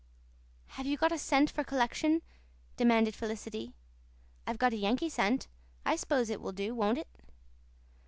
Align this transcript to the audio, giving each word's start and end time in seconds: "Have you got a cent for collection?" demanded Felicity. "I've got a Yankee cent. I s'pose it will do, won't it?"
"Have 0.77 0.87
you 0.87 0.97
got 0.97 1.11
a 1.11 1.17
cent 1.19 1.51
for 1.51 1.63
collection?" 1.63 2.23
demanded 2.75 3.13
Felicity. 3.15 3.75
"I've 4.47 4.57
got 4.57 4.73
a 4.73 4.77
Yankee 4.77 5.09
cent. 5.09 5.47
I 5.85 5.95
s'pose 5.95 6.31
it 6.31 6.41
will 6.41 6.53
do, 6.53 6.73
won't 6.73 6.97
it?" 6.97 7.07